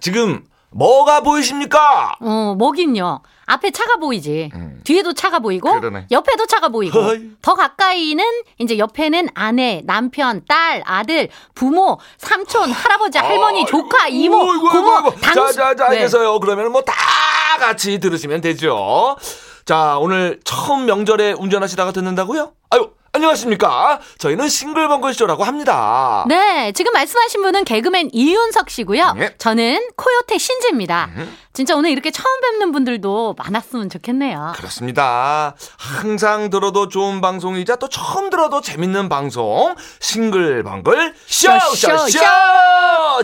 지금 0.00 0.44
뭐가 0.70 1.20
보이십니까? 1.22 2.14
어, 2.20 2.54
뭐긴요. 2.56 3.22
앞에 3.46 3.72
차가 3.72 3.96
보이지. 3.96 4.50
뒤에도 4.84 5.12
차가 5.12 5.40
보이고, 5.40 5.68
음. 5.72 5.80
그러네. 5.80 6.06
옆에도 6.12 6.46
차가 6.46 6.68
보이고, 6.68 7.00
허이. 7.02 7.30
더 7.42 7.54
가까이는 7.54 8.24
이제 8.58 8.78
옆에는 8.78 9.28
아내, 9.34 9.82
남편, 9.84 10.42
딸, 10.46 10.82
아들, 10.86 11.28
부모, 11.56 11.98
삼촌, 12.18 12.70
할아버지, 12.70 13.18
할머니, 13.18 13.66
조카, 13.66 14.06
이모, 14.06 14.38
고모, 14.38 14.52
어이구, 14.52 14.68
어이구. 15.08 15.20
당신. 15.20 15.42
자, 15.46 15.52
자, 15.52 15.74
자, 15.74 15.88
네. 15.88 15.96
알겠어요. 15.96 16.38
그러면 16.38 16.70
뭐 16.70 16.82
다 16.82 16.94
같이 17.58 17.98
들으시면 17.98 18.40
되죠. 18.40 19.16
자, 19.70 19.98
오늘 20.00 20.40
처음 20.42 20.86
명절에 20.86 21.30
운전하시다가 21.30 21.92
듣는다고요? 21.92 22.54
아유, 22.70 22.90
안녕하십니까. 23.12 24.00
저희는 24.18 24.48
싱글벙글쇼라고 24.48 25.44
합니다. 25.44 26.24
네, 26.28 26.72
지금 26.72 26.92
말씀하신 26.92 27.40
분은 27.40 27.62
개그맨 27.62 28.10
이윤석 28.12 28.68
씨고요. 28.68 29.12
네. 29.12 29.32
저는 29.38 29.90
코요태 29.94 30.38
신지입니다. 30.38 31.10
음. 31.14 31.36
진짜 31.52 31.76
오늘 31.76 31.90
이렇게 31.90 32.10
처음 32.10 32.40
뵙는 32.40 32.72
분들도 32.72 33.36
많았으면 33.38 33.90
좋겠네요. 33.90 34.54
그렇습니다. 34.56 35.54
항상 35.78 36.50
들어도 36.50 36.88
좋은 36.88 37.20
방송이자 37.20 37.76
또 37.76 37.88
처음 37.88 38.28
들어도 38.28 38.60
재밌는 38.60 39.08
방송 39.08 39.76
싱글벙글 40.00 41.14
쇼, 41.26 41.48
쇼, 41.76 41.76
쇼쇼쇼. 41.76 42.18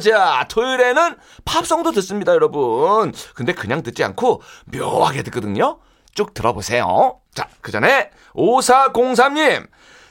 자 0.01 0.47
토요일에는 0.49 1.17
팝송도 1.45 1.91
듣습니다, 1.91 2.33
여러분. 2.35 3.13
근데 3.35 3.53
그냥 3.53 3.83
듣지 3.83 4.05
않고 4.05 4.43
묘하게 4.67 5.25
듣거든요. 5.25 5.81
쭉 6.17 6.35
들어보세요. 6.35 7.21
자, 7.35 7.47
그 7.61 7.71
전에 7.71 8.11
5403님 8.35 9.69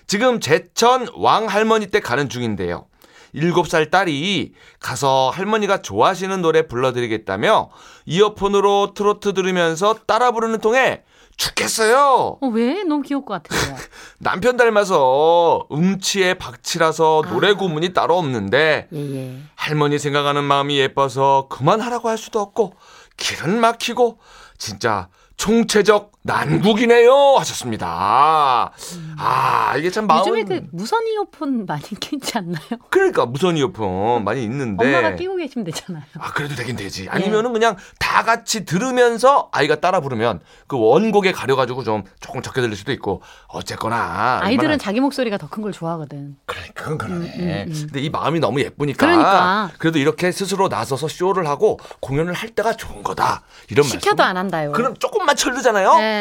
지금 0.08 0.40
제천 0.40 1.08
왕할머니 1.16 1.88
댁 1.88 2.02
가는 2.02 2.30
중인데요. 2.30 2.86
7살 3.34 3.92
딸이 3.92 4.54
가서 4.80 5.30
할머니가 5.32 5.82
좋아하시는 5.82 6.42
노래 6.42 6.68
불러드리겠다며 6.68 7.70
이어폰으로 8.06 8.94
트로트 8.94 9.34
들으면서 9.34 9.96
따라 10.06 10.32
부르는 10.32 10.60
통에 10.60 11.02
죽겠어요. 11.36 12.38
어, 12.40 12.48
왜? 12.48 12.84
너무 12.84 13.02
귀여울 13.02 13.26
것 13.26 13.44
같아요. 13.44 13.76
남편 14.20 14.56
닮아서 14.56 15.68
음치에 15.70 16.36
박치라서 16.36 17.24
노래 17.30 17.54
구문이 17.54 17.92
따로 17.94 18.18
없는데 18.18 18.88
예, 18.94 19.16
예. 19.16 19.38
할머니 19.56 20.00
생각하는 20.00 20.46
마음이 20.46 20.78
예뻐서 20.78 21.48
그만하라고 21.50 22.08
할 22.08 22.18
수도 22.18 22.40
없고 22.40 22.76
길은 23.18 23.60
막히고 23.60 24.20
진짜 24.58 25.10
총체적 25.38 26.15
난국이네요 26.26 27.36
하셨습니다. 27.38 28.72
아 29.18 29.76
이게 29.78 29.92
참 29.92 30.08
마음 30.08 30.20
요즘에 30.22 30.44
그 30.44 30.66
무선 30.72 31.06
이어폰 31.08 31.66
많이 31.68 31.84
끼지 32.00 32.38
않나요? 32.40 32.60
그러니까 32.90 33.26
무선 33.28 33.58
이어폰 33.58 34.24
많이 34.24 34.44
있는데 34.44 34.86
엄마가 34.86 35.16
끼고 35.16 35.36
계시면 35.36 35.66
되잖아요. 35.66 36.04
아 36.20 36.32
그래도 36.34 36.56
되긴 36.56 36.76
되지 36.76 37.08
아니면은 37.10 37.54
그냥 37.54 37.76
다 38.00 38.24
같이 38.24 38.66
들으면서 38.66 39.50
아이가 39.52 39.76
따라 39.80 40.00
부르면 40.00 40.40
그 40.68 40.78
원곡에 40.80 41.32
가려가지고 41.32 41.84
좀 41.84 42.04
조금 42.20 42.42
적게 42.42 42.60
들릴 42.62 42.76
수도 42.76 42.92
있고 42.92 43.22
어쨌거나 43.48 44.40
아이들은 44.42 44.72
얼마나- 44.72 44.78
자기 44.78 45.00
목소리가 45.00 45.38
더 45.38 45.46
큰 45.48 45.62
걸 45.62 45.72
좋아하거든. 45.72 46.36
그래 46.48 46.62
그건 46.74 46.98
그러네 46.98 47.26
음, 47.38 47.66
음. 47.70 47.74
근데 47.86 48.02
이 48.02 48.10
마음이 48.10 48.40
너무 48.40 48.60
예쁘니까 48.62 49.06
그러니까. 49.06 49.70
그래도 49.78 50.00
이렇게 50.00 50.32
스스로 50.32 50.68
나서서 50.68 51.08
쇼를 51.08 51.48
하고 51.48 51.80
공연을 52.02 52.34
할 52.34 52.50
때가 52.50 52.74
좋은 52.74 53.04
거다 53.04 53.44
이런 53.70 53.86
시켜도 53.86 54.18
말씀 54.18 54.30
안 54.32 54.38
한다요. 54.38 54.72
그럼 54.74 54.96
조금만 54.98 55.36
철르잖아요 55.36 55.96
네. 55.98 56.15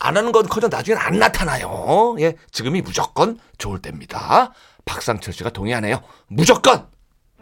안 0.00 0.16
하는 0.16 0.32
건 0.32 0.48
커녕 0.48 0.70
나중엔 0.70 0.98
안 0.98 1.18
나타나요. 1.18 2.16
예 2.20 2.34
지금이 2.50 2.82
무조건 2.82 3.38
좋을 3.58 3.80
때입니다. 3.80 4.52
박상철 4.84 5.32
씨가 5.32 5.50
동의하네요. 5.50 6.02
무조건! 6.28 6.88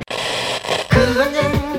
책 0.09 1.70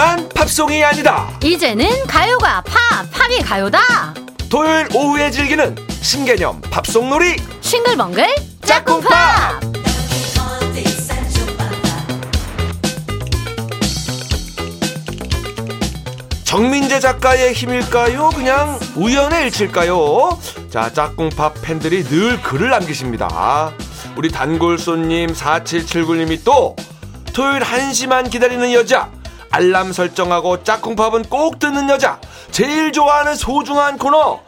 노래만 0.00 0.30
팝송이 0.30 0.82
아니다 0.82 1.28
이제는 1.44 2.06
가요가 2.06 2.62
팝, 2.62 3.10
팝이 3.10 3.40
가요다. 3.40 4.14
토요일 4.48 4.88
오후에 4.94 5.30
즐기는 5.30 5.76
신개념 6.00 6.58
팝송놀이 6.62 7.36
싱글벙글 7.60 8.26
짝꿍팝! 8.64 9.60
정민재 16.44 16.98
작가의 16.98 17.52
힘일까요? 17.52 18.30
그냥 18.30 18.80
우연의 18.96 19.44
일치일까요? 19.44 20.38
자, 20.70 20.90
짝꿍팝 20.90 21.60
팬들이 21.62 22.02
늘 22.04 22.40
글을 22.40 22.70
남기십니다. 22.70 23.72
우리 24.16 24.30
단골손님 24.30 25.34
4779님이 25.34 26.40
또 26.42 26.74
토요일 27.34 27.60
1시만 27.60 28.30
기다리는 28.30 28.72
여자, 28.72 29.10
알람 29.50 29.92
설정하고 29.92 30.62
짝꿍팝은 30.62 31.24
꼭 31.24 31.58
듣는 31.58 31.88
여자, 31.90 32.20
제일 32.50 32.92
좋아하는 32.92 33.34
소중한 33.34 33.98
코너 33.98 34.40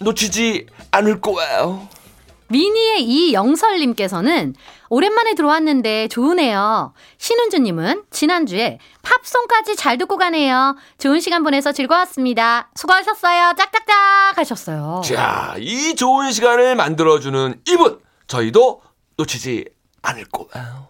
놓치지 0.00 0.66
않을 0.90 1.20
거예요. 1.20 1.88
미니의 2.50 3.04
이영설님께서는 3.04 4.54
오랜만에 4.88 5.34
들어왔는데 5.34 6.08
좋으네요. 6.08 6.94
신은주님은 7.18 8.04
지난주에 8.10 8.78
팝송까지 9.02 9.76
잘 9.76 9.98
듣고 9.98 10.16
가네요. 10.16 10.76
좋은 10.96 11.20
시간 11.20 11.42
보내서 11.44 11.72
즐거웠습니다. 11.72 12.70
수고하셨어요. 12.74 13.52
짝짝짝 13.58 14.36
하셨어요. 14.36 15.02
자, 15.04 15.56
이 15.58 15.94
좋은 15.94 16.32
시간을 16.32 16.74
만들어주는 16.74 17.60
이분, 17.68 18.00
저희도 18.28 18.80
놓치지 19.18 19.66
않을 20.00 20.24
거예요. 20.32 20.88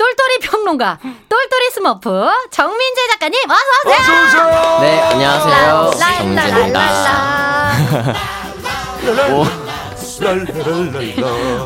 똘똘이 0.00 0.38
평론가, 0.40 0.98
똘똘이 1.02 1.70
스머프, 1.74 2.08
정민재 2.50 3.00
작가님, 3.12 3.38
어서오세요! 3.84 4.16
어서오세요! 4.24 4.78
네, 4.80 4.98
안녕하세요. 5.02 5.90
랄랄랄라. 6.00 7.72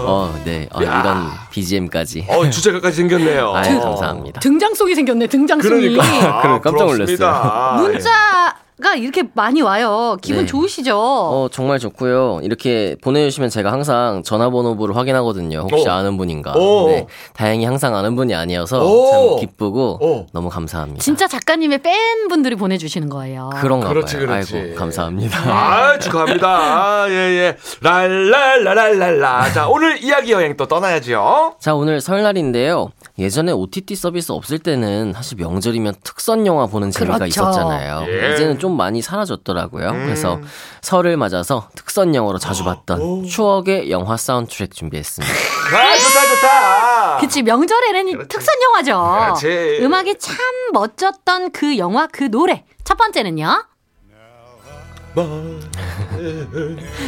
어, 0.05 0.35
네. 0.45 0.69
어, 0.73 0.83
야. 0.83 1.01
이런 1.01 1.31
BGM까지. 1.53 2.27
어, 2.29 2.51
주제가까지 2.51 2.97
생겼네요. 2.97 3.55
아유, 3.55 3.81
감사합니다. 3.81 4.41
등장송이 4.41 4.97
생겼네, 4.97 5.29
등장송이. 5.29 5.95
그러니까. 5.95 6.43
그럼 6.43 6.61
깜짝 6.61 6.87
부럽습니다. 6.87 7.77
문자 7.79 8.57
가 8.83 8.97
이렇게 8.97 9.23
많이 9.35 9.63
와요. 9.63 10.17
기분 10.21 10.41
네. 10.43 10.47
좋으시죠? 10.47 10.99
어, 10.99 11.49
정말 11.53 11.79
좋고요. 11.79 12.41
이렇게 12.43 12.97
보내주시면 13.03 13.49
제가 13.49 13.71
항상 13.71 14.25
전화번호부를 14.25 14.97
확인하거든요. 14.97 15.69
혹시 15.71 15.89
오. 15.89 15.93
아는 15.93 16.17
분인가. 16.17 16.55
오. 16.57 16.89
네. 16.89 17.07
다행히 17.35 17.67
항상 17.67 17.95
아는 17.95 18.17
분이 18.17 18.35
아니어서 18.35 18.85
오. 18.85 19.11
참 19.39 19.47
기쁘고 19.47 19.99
오. 20.05 20.27
너무 20.33 20.49
감사합니다. 20.49 21.01
진짜 21.05 21.29
작가님의 21.29 21.83
팬분들이 21.83 22.57
보내주시는 22.57 23.11
거예요. 23.11 23.51
그런가 23.55 23.91
그렇지, 23.91 24.17
봐요. 24.17 24.27
그렇지. 24.27 24.57
아이고, 24.57 24.75
감사합니다. 24.75 25.39
아, 25.39 25.99
축하합니다. 26.01 26.49
아, 26.49 27.07
예, 27.11 27.15
예. 27.15 27.57
랄랄랄랄랄라. 27.81 29.53
자, 29.53 29.69
오늘 29.69 30.03
이야기 30.03 30.33
여행 30.33 30.57
또 30.57 30.67
떠나야죠. 30.67 31.55
자, 31.61 31.77
오늘 31.77 32.01
설날인데요. 32.01 32.91
예전에 33.17 33.53
OTT 33.53 33.95
서비스 33.95 34.33
없을 34.33 34.59
때는 34.59 35.13
사실 35.15 35.37
명절이면 35.39 35.95
특선 36.03 36.47
영화 36.47 36.67
보는 36.67 36.91
재미가 36.91 37.19
그렇죠. 37.19 37.29
있었잖아요. 37.29 38.07
예. 38.09 38.35
이제는 38.35 38.59
좀 38.59 38.77
많이 38.77 39.03
사라졌더라고요. 39.03 39.89
음. 39.91 40.05
그래서 40.05 40.41
설을 40.83 41.17
맞아서 41.17 41.69
특선 41.77 42.15
영화로 42.15 42.39
자주 42.39 42.65
봤던 42.65 43.25
추억의 43.27 43.91
영화 43.93 44.17
사운드트랙 44.17 44.75
준비했습니다. 44.75 45.33
아, 45.33 45.99
좋다, 45.99 46.35
좋다. 46.35 47.17
그치 47.19 47.43
명절에는 47.43 48.09
이 48.09 48.13
특선 48.29 48.55
영화죠. 48.63 49.39
그렇지. 49.41 49.79
음악이 49.85 50.19
참 50.19 50.37
멋졌던 50.73 51.53
그 51.53 51.79
영화 51.79 52.09
그 52.09 52.29
노래. 52.31 52.65
첫 52.83 52.97
번째는요. 52.97 53.65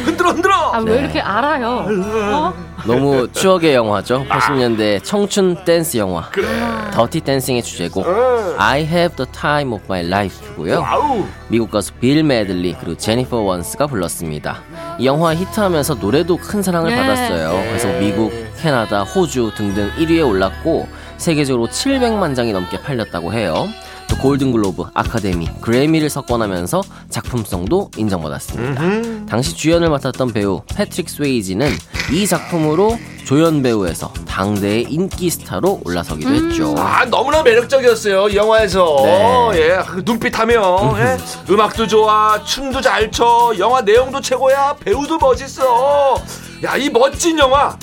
흔들어, 0.05 0.29
흔들어. 0.31 0.55
아 0.73 0.79
왜 0.79 0.99
이렇게 0.99 1.19
알아요? 1.19 1.85
어? 2.33 2.53
너무 2.85 3.27
추억의 3.33 3.73
영화죠. 3.75 4.25
80년대 4.29 5.03
청춘 5.03 5.65
댄스 5.65 5.97
영화. 5.97 6.29
더티 6.93 7.19
댄싱의 7.21 7.63
주제곡 7.63 8.05
I 8.57 8.81
Have 8.83 9.15
the 9.17 9.31
Time 9.31 9.73
of 9.73 9.83
My 9.85 10.05
Life고요. 10.05 10.85
미국 11.49 11.69
가수 11.71 11.91
빌 11.93 12.23
메들리 12.23 12.75
그리고 12.79 12.95
제니퍼 12.97 13.37
원스가 13.37 13.87
불렀습니다. 13.87 14.61
이 14.99 15.05
영화 15.05 15.35
히트하면서 15.35 15.95
노래도 15.95 16.37
큰 16.37 16.61
사랑을 16.61 16.91
네. 16.91 16.95
받았어요. 16.95 17.61
그래서 17.67 17.87
미국, 17.99 18.31
캐나다, 18.61 19.03
호주 19.03 19.51
등등 19.55 19.89
1위에 19.97 20.25
올랐고 20.27 20.87
세계적으로 21.17 21.67
700만 21.67 22.35
장이 22.35 22.53
넘게 22.53 22.81
팔렸다고 22.81 23.33
해요. 23.33 23.67
또 24.09 24.17
골든글로브, 24.17 24.85
아카데미, 24.93 25.49
그래미를 25.61 26.09
석권하면서 26.09 26.81
작품성도 27.09 27.91
인정받았습니다. 27.97 29.25
당시 29.27 29.53
주연을 29.55 29.89
맡았던 29.89 30.33
배우 30.33 30.61
패트릭 30.75 31.09
스웨이지는 31.09 31.69
이 32.13 32.25
작품으로 32.25 32.97
조연 33.25 33.61
배우에서 33.61 34.13
당대의 34.25 34.83
인기 34.89 35.29
스타로 35.29 35.81
올라서기도 35.83 36.29
했죠. 36.33 36.73
아 36.77 37.03
너무나 37.05 37.43
매력적이었어요 37.43 38.29
이 38.29 38.35
영화에서 38.37 39.01
네. 39.03 39.51
예, 39.59 39.79
그 39.85 40.05
눈빛 40.05 40.37
하며 40.39 40.95
예, 40.97 41.17
음악도 41.51 41.85
좋아 41.85 42.41
춤도 42.43 42.79
잘 42.79 43.11
춰 43.11 43.53
영화 43.59 43.81
내용도 43.81 44.21
최고야 44.21 44.77
배우도 44.79 45.17
멋있어 45.17 46.15
야 46.63 46.77
이 46.77 46.89
멋진 46.89 47.37
영화 47.39 47.77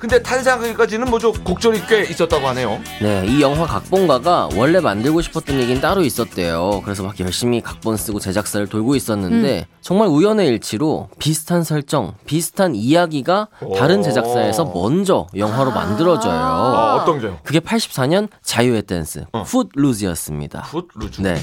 근데 0.00 0.20
탄생하기까지는 0.22 1.08
뭐 1.08 1.20
좀 1.20 1.32
곡절이 1.44 1.82
꽤 1.86 2.00
있었다고 2.04 2.48
하네요 2.48 2.80
네, 3.02 3.26
이 3.26 3.42
영화 3.42 3.66
각본가가 3.66 4.48
원래 4.56 4.80
만들고 4.80 5.20
싶었던 5.20 5.60
얘기는 5.60 5.78
따로 5.82 6.02
있었대요. 6.02 6.80
그래서 6.82 7.02
막 7.02 7.20
열심히 7.20 7.60
각본 7.60 7.98
쓰고 7.98 8.18
제작사를 8.20 8.66
돌고 8.66 8.96
있었는데 8.96 9.66
정말 9.82 10.08
우연의 10.08 10.48
일치로 10.48 11.10
비슷한 11.18 11.62
설정, 11.62 12.14
비슷한 12.24 12.74
이야기가 12.74 13.48
다른 13.76 14.02
제작사에서 14.02 14.64
먼저 14.74 15.26
영화로 15.36 15.72
만들어져요. 15.72 16.32
아, 16.32 16.94
어떤 17.02 17.20
게요? 17.20 17.38
그게 17.44 17.60
84년 17.60 18.28
자유의 18.42 18.84
댄스, 18.84 19.26
풋루즈였습니다. 19.46 20.62
풋루즈 20.62 21.20
네. 21.20 21.36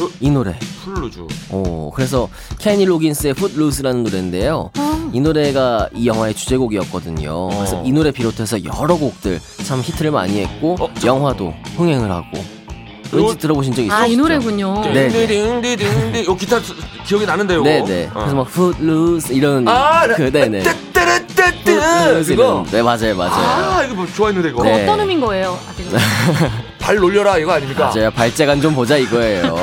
어? 0.00 0.08
이 0.20 0.30
노래. 0.30 0.58
풋루즈 0.84 1.20
오, 1.50 1.90
그래서 1.90 2.28
케니 2.58 2.84
로긴스의 2.84 3.34
풋루즈라는 3.34 4.02
노래인데요. 4.04 4.70
이 5.12 5.20
노래가 5.20 5.88
이 5.94 6.06
영화의 6.06 6.34
주제곡이었거든요. 6.34 7.48
그래서 7.48 7.82
이 7.84 7.92
노래 7.92 8.10
비롯해서 8.10 8.62
여러 8.64 8.96
곡들 8.96 9.40
참 9.64 9.80
히트를 9.80 10.10
많이 10.10 10.40
했고 10.40 10.76
어, 10.80 10.88
영화도 11.04 11.54
흥행을 11.76 12.10
하고 12.10 12.26
왠지 13.12 13.28
요- 13.32 13.34
들어보신 13.38 13.72
적 13.72 13.82
있으시죠? 13.82 13.94
아, 13.96 14.06
이 14.06 14.16
노래군요. 14.16 14.80
네. 14.92 15.08
딩디딩디딩디 15.08 16.24
요 16.26 16.36
기타 16.36 16.58
수- 16.60 16.74
기억이 17.06 17.24
나는데요 17.24 17.62
네네. 17.62 18.06
어. 18.12 18.18
그래서 18.18 18.34
막 18.34 18.48
풋루즈 18.48 19.32
이런 19.32 19.66
아, 19.68 20.06
그 20.08 20.30
네네. 20.30 20.62
떼떼떼떼 20.92 21.76
풋루즈 22.08 22.34
그거 22.36 22.42
이런 22.42 22.64
네 22.64 22.82
맞아요 22.82 23.16
맞아요. 23.16 23.32
아 23.32 23.84
이거 23.84 23.94
뭐 23.94 24.06
좋아했는데 24.06 24.48
이거 24.50 24.62
네. 24.64 24.82
어떤 24.82 25.00
음인 25.00 25.20
거예요? 25.20 25.56
발 26.86 26.94
놀려라 26.98 27.36
이거 27.36 27.50
아닙니까 27.50 27.90
맞아요. 27.92 28.12
발재간 28.12 28.60
좀 28.60 28.72
보자 28.76 28.96
이거예요. 28.96 29.56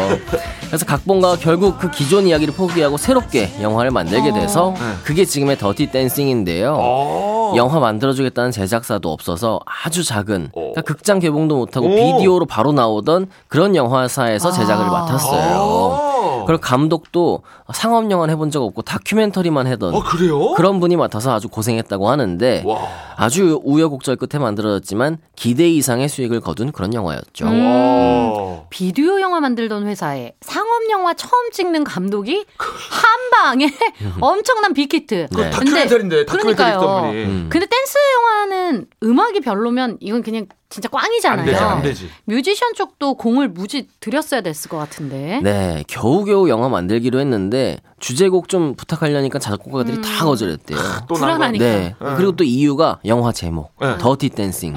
그래서 0.67 0.85
각본가 0.85 1.37
결국 1.37 1.79
그 1.79 1.89
기존 1.89 2.27
이야기를 2.27 2.53
포기하고 2.53 2.97
새롭게 2.97 3.49
영화를 3.61 3.91
만들게 3.91 4.33
돼서 4.33 4.73
그게 5.05 5.23
지금의 5.23 5.57
더티 5.57 5.87
댄싱인데요. 5.87 6.75
어. 6.77 7.53
영화 7.55 7.79
만들어주겠다는 7.79 8.51
제작사도 8.51 9.09
없어서 9.09 9.61
아주 9.65 10.03
작은 10.03 10.49
어. 10.53 10.59
그러니까 10.59 10.81
극장 10.81 11.19
개봉도 11.19 11.55
못하고 11.55 11.87
오. 11.87 11.89
비디오로 12.17 12.45
바로 12.45 12.73
나오던 12.73 13.27
그런 13.47 13.77
영화사에서 13.77 14.51
제작을 14.51 14.85
맡았어요. 14.87 15.57
어. 15.61 16.43
그리고 16.45 16.59
감독도 16.59 17.43
상업 17.73 18.09
영화는 18.11 18.33
해본 18.33 18.51
적 18.51 18.63
없고 18.63 18.81
다큐멘터리만 18.81 19.67
해던 19.67 19.93
어 19.93 20.03
그래요? 20.03 20.53
그런 20.55 20.81
분이 20.81 20.97
맡아서 20.97 21.33
아주 21.33 21.47
고생했다고 21.47 22.09
하는데 22.09 22.63
와. 22.65 22.79
아주 23.15 23.61
우여곡절 23.63 24.17
끝에 24.17 24.41
만들어졌지만 24.41 25.19
기대 25.35 25.67
이상의 25.67 26.09
수익을 26.09 26.41
거둔 26.41 26.71
그런 26.71 26.93
영화였죠. 26.93 27.45
음. 27.47 27.65
와. 27.65 28.63
비디오 28.69 29.19
영화 29.19 29.39
만들던 29.39 29.85
회사에 29.87 30.33
상업 30.41 30.89
영화 30.91 31.13
처음 31.13 31.51
찍는 31.51 31.83
감독이 31.83 32.45
한 32.57 33.29
방에 33.31 33.67
엄청난 34.21 34.73
빅히트. 34.73 35.27
네. 35.35 35.49
다큐멘터리인데 35.49 36.25
다큐멘터리 36.25 36.55
그러니까요. 36.55 37.01
분이 37.01 37.23
음. 37.23 37.47
근데 37.51 37.65
댄스 37.65 37.97
영화는 38.15 38.85
음악이 39.03 39.41
별로면 39.41 39.97
이건 39.99 40.21
그냥 40.23 40.45
진짜 40.69 40.89
꽝이잖아요. 40.89 41.39
안 41.41 41.45
되지 41.45 41.63
안 41.63 41.81
되지 41.83 42.09
뮤지션 42.25 42.73
쪽도 42.73 43.15
공을 43.15 43.47
무지 43.49 43.87
들였어야 43.99 44.41
됐을 44.41 44.69
것 44.69 44.77
같은데. 44.77 45.39
네, 45.43 45.83
겨우겨우 45.87 46.49
영화 46.49 46.69
만들기로 46.69 47.19
했는데 47.19 47.77
주제곡 48.03 48.49
좀 48.49 48.75
부탁하려니까 48.75 49.39
작곡가들이 49.39 50.01
다 50.01 50.25
거절했대요. 50.25 50.77
또 51.07 51.15
불안하니까. 51.15 51.63
네, 51.63 51.95
그리고 52.17 52.33
또 52.33 52.43
이유가 52.43 52.99
영화 53.05 53.31
제목 53.31 53.71
네. 53.79 53.97
더티 53.97 54.29
댄싱. 54.29 54.75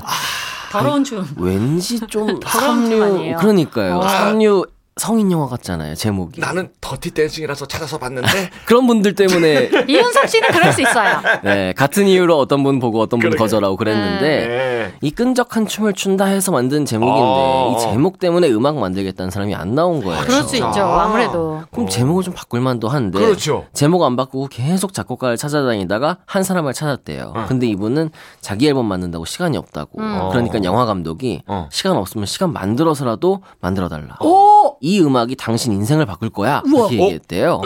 더러운 0.71 1.03
춤. 1.03 1.27
왠지 1.37 1.99
좀 2.07 2.39
더러운 2.39 2.89
삼류? 2.89 3.37
그러니까요. 3.39 4.01
아. 4.01 4.09
삼류 4.09 4.67
성인 4.99 5.31
영화 5.31 5.47
같잖아요 5.47 5.95
제목이. 5.95 6.41
나는 6.41 6.71
더티 6.81 7.11
댄싱이라서 7.11 7.67
찾아서 7.67 7.99
봤는데 7.99 8.49
그런 8.65 8.87
분들 8.87 9.15
때문에 9.15 9.69
이윤석 9.87 10.27
씨는 10.27 10.49
그럴 10.49 10.73
수 10.73 10.81
있어요. 10.81 11.21
네, 11.45 11.75
같은 11.77 12.07
이유로 12.07 12.39
어떤 12.39 12.63
분 12.63 12.79
보고 12.79 13.03
어떤 13.03 13.21
분 13.21 13.29
그러게. 13.29 13.37
거절하고 13.37 13.77
그랬는데 13.77 14.47
네. 14.47 14.95
이 15.03 15.11
끈적한 15.11 15.67
춤을 15.67 15.93
춘다 15.93 16.25
해서 16.25 16.51
만든 16.51 16.87
제목인데 16.87 17.21
어. 17.21 17.77
이 17.77 17.81
제목 17.83 18.19
때문에 18.19 18.49
음악 18.49 18.79
만들겠다는 18.79 19.31
사람이 19.31 19.55
안 19.55 19.75
나온 19.75 20.03
거예요. 20.03 20.23
그럴 20.23 20.43
수. 20.45 20.57
있죠. 20.57 20.67
아무래도. 20.81 21.63
그럼 21.73 21.89
제목을 21.91 22.23
좀 22.23 22.33
바꿀 22.33 22.63
만도 22.63 22.89
한데 22.89 23.19
그렇죠. 23.19 23.67
제목 23.75 24.03
안 24.03 24.17
바꾸고 24.17 24.49
계속 24.49 24.95
작곡가를 24.95 25.37
찾아다니다가 25.37 26.19
한 26.25 26.43
사람을 26.43 26.73
찾았대요. 26.73 27.45
근데 27.49 27.67
이분은 27.67 28.09
자기 28.41 28.67
앨범 28.67 28.87
만든다고 28.87 29.27
시간이 29.27 29.59
없다고. 29.59 29.99
그러니까 30.31 30.65
영화 30.65 30.87
감독이 30.87 31.43
어. 31.47 31.69
시간 31.71 31.99
없으면 31.99 32.25
시간 32.25 32.55
만들어서라도 32.55 33.43
만들어 33.61 33.91
달라. 33.91 34.17
오! 34.23 34.66
이 34.81 35.01
음악이 35.01 35.37
당신 35.37 35.73
인생을 35.73 36.07
바꿀 36.07 36.31
거야. 36.31 36.63
이렇게 36.67 36.95
얘기했대요. 36.95 37.61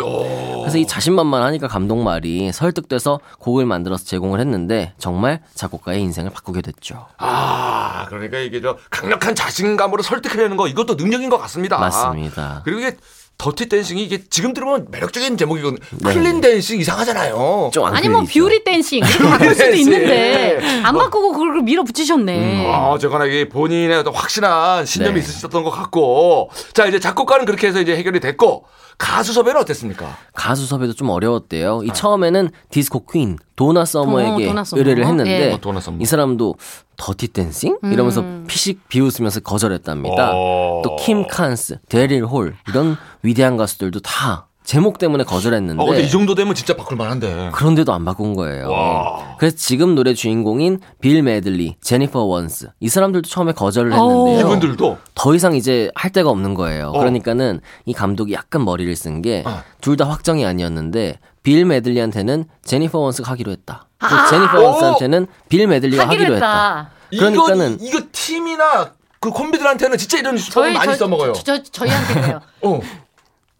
그래서 0.60 0.78
이 0.78 0.86
자신만만하니까 0.86 1.68
감독 1.68 1.98
말이 2.02 2.52
설득돼서 2.52 3.20
곡을 3.38 3.66
만들어서 3.66 4.04
제공을 4.04 4.40
했는데 4.40 4.92
정말 4.98 5.40
작곡가의 5.54 6.00
인생을 6.02 6.30
바꾸게 6.30 6.62
됐죠. 6.62 7.06
아 7.18 8.06
그러니까 8.08 8.38
이게 8.38 8.60
저 8.60 8.76
강력한 8.90 9.34
자신감으로 9.34 10.02
설득해내는 10.02 10.56
거 10.56 10.68
이것도 10.68 10.94
능력인 10.94 11.30
것 11.30 11.38
같습니다 11.38 11.78
맞습니다. 11.78 12.62
그리고 12.64 12.80
이게 12.80 12.96
Dirty 13.38 13.70
Dancing이 13.70 14.04
이게 14.04 14.22
지금 14.28 14.52
들으면 14.52 14.86
매력적인 14.90 15.38
제목이거든 15.38 15.78
네. 16.02 16.12
clean 16.12 16.42
dancing 16.42 16.78
이상하잖아요 16.78 17.70
아니 17.84 18.08
뭐. 18.10 18.22
beauty 18.24 18.64
dancing 18.64 18.98
이렇게 18.98 19.18
바꿀 19.24 19.54
수도. 19.54 19.74
있는데 19.76 20.49
안 20.90 20.98
바꾸고 20.98 21.32
그걸 21.32 21.62
밀어붙이셨네. 21.62 22.72
아, 22.72 22.88
어쨌거나 22.90 23.24
이게 23.24 23.48
본인의 23.48 23.98
어떤 23.98 24.14
확실한 24.14 24.84
신념이 24.86 25.14
네. 25.14 25.20
있으셨던 25.20 25.62
것 25.64 25.70
같고. 25.70 26.50
자, 26.74 26.86
이제 26.86 26.98
작곡가는 26.98 27.44
그렇게 27.46 27.66
해서 27.68 27.80
이제 27.80 27.96
해결이 27.96 28.20
됐고, 28.20 28.64
가수 28.98 29.32
섭외는 29.32 29.58
어땠습니까? 29.62 30.14
가수 30.34 30.66
섭외도 30.66 30.92
좀 30.92 31.08
어려웠대요. 31.08 31.82
이 31.84 31.90
처음에는 31.92 32.50
disco 32.68 33.06
queen 33.06 33.38
도나 33.56 33.86
서머에게 33.86 34.44
어, 34.44 34.48
도나 34.48 34.64
서머. 34.64 34.78
의뢰를 34.80 35.06
했는데 35.06 35.48
예. 35.48 35.52
어, 35.52 35.58
도나 35.58 35.80
서머. 35.80 35.98
이 36.02 36.04
사람도 36.04 36.56
Dirty 36.98 37.28
Dancing 37.28 37.78
이러면서 37.82 38.22
피식 38.46 38.88
비웃으면서 38.88 39.40
거절했답니다. 39.40 40.32
어. 40.34 40.82
또 40.84 41.06
킴 41.06 41.28
칸스, 41.28 41.78
데릴 41.88 42.26
홀 42.26 42.54
이런 42.68 42.98
위대한 43.22 43.56
가수들도 43.56 44.00
다 44.00 44.48
제목 44.70 44.98
때문에 44.98 45.24
거절했는데 45.24 45.82
어, 45.82 45.84
근데 45.84 46.02
이 46.02 46.08
정도 46.08 46.36
되면 46.36 46.54
진짜 46.54 46.76
바꿀 46.76 46.96
만한데. 46.96 47.50
그런데도 47.52 47.92
안 47.92 48.04
바꾼 48.04 48.36
거예요. 48.36 48.70
와. 48.70 49.34
그래서 49.36 49.56
지금 49.56 49.96
노래 49.96 50.14
주인공인 50.14 50.78
빌 51.00 51.24
메들리, 51.24 51.74
제니퍼 51.82 52.22
원스 52.22 52.70
이 52.78 52.88
사람들도 52.88 53.28
처음에 53.28 53.50
거절을 53.50 53.90
오. 53.90 54.28
했는데요. 54.28 54.46
이분들도. 54.46 54.98
더 55.16 55.34
이상 55.34 55.56
이제 55.56 55.90
할 55.96 56.12
데가 56.12 56.30
없는 56.30 56.54
거예요. 56.54 56.90
어. 56.94 56.98
그러니까는 57.00 57.60
이 57.84 57.92
감독이 57.92 58.32
약간 58.32 58.64
머리를 58.64 58.94
쓴게 58.94 59.42
어. 59.44 59.60
둘다 59.80 60.08
확정이 60.08 60.46
아니었는데 60.46 61.18
빌 61.42 61.64
메들리한테는 61.64 62.44
제니퍼 62.62 62.96
원스가 62.96 63.32
하기로 63.32 63.50
했다. 63.50 63.88
또 63.98 64.06
아. 64.06 64.26
제니퍼 64.30 64.60
오. 64.60 64.62
원스한테는 64.66 65.26
빌 65.48 65.66
메들리가 65.66 66.04
하기로 66.06 66.20
하기로, 66.20 66.34
했다. 66.36 66.90
했다. 67.12 67.18
그러니까는 67.18 67.78
이거, 67.80 67.98
이거 67.98 68.06
팀이나 68.12 68.92
그 69.18 69.30
콤비들한테는 69.30 69.98
진짜 69.98 70.18
이런 70.18 70.38
수법을 70.38 70.74
많이 70.74 70.94
써먹어요. 70.94 71.32
저, 71.32 71.42
저, 71.42 71.62
저 71.72 71.86
희한테 71.86 72.14
그래요. 72.14 72.40
어. 72.62 72.80